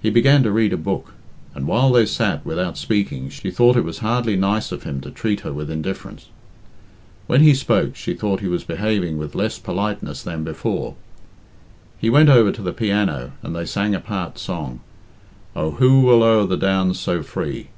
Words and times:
He 0.00 0.10
began 0.10 0.44
to 0.44 0.52
read 0.52 0.72
a 0.72 0.76
book, 0.76 1.14
and 1.52 1.66
while 1.66 1.90
they 1.90 2.06
sat 2.06 2.46
without 2.46 2.78
speaking 2.78 3.28
she 3.30 3.50
thought 3.50 3.76
it 3.76 3.82
was 3.82 3.98
hardly 3.98 4.36
nice 4.36 4.70
of 4.70 4.84
him 4.84 5.00
to 5.00 5.10
treat 5.10 5.40
her 5.40 5.52
with 5.52 5.72
indifference. 5.72 6.26
When 7.26 7.40
he 7.40 7.52
spoke 7.52 7.96
she 7.96 8.14
thought 8.14 8.38
he 8.38 8.46
was 8.46 8.62
behaving 8.62 9.18
with 9.18 9.34
less 9.34 9.58
politeness 9.58 10.22
than 10.22 10.44
before. 10.44 10.94
He 11.98 12.08
went 12.08 12.28
over 12.28 12.52
to 12.52 12.62
the 12.62 12.72
piano 12.72 13.32
and 13.42 13.56
they 13.56 13.66
sang 13.66 13.92
a 13.92 13.98
part 13.98 14.38
song, 14.38 14.82
"Oh, 15.56 15.72
who 15.72 16.02
will 16.02 16.22
o'er 16.22 16.46
the 16.46 16.56
downs 16.56 17.00
so 17.00 17.24
free?" 17.24 17.70